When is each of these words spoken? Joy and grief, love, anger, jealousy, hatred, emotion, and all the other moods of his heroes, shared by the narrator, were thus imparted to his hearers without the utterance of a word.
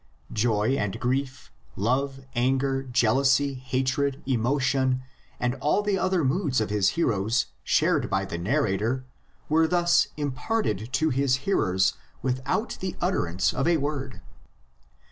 Joy 0.33 0.71
and 0.79 0.99
grief, 0.99 1.51
love, 1.75 2.21
anger, 2.33 2.81
jealousy, 2.81 3.53
hatred, 3.53 4.19
emotion, 4.25 5.03
and 5.39 5.53
all 5.61 5.83
the 5.83 5.99
other 5.99 6.25
moods 6.25 6.59
of 6.59 6.71
his 6.71 6.89
heroes, 6.97 7.45
shared 7.63 8.09
by 8.09 8.25
the 8.25 8.39
narrator, 8.39 9.05
were 9.47 9.67
thus 9.67 10.07
imparted 10.17 10.91
to 10.93 11.11
his 11.11 11.35
hearers 11.45 11.93
without 12.23 12.79
the 12.79 12.95
utterance 12.99 13.53
of 13.53 13.67
a 13.67 13.77
word. 13.77 14.21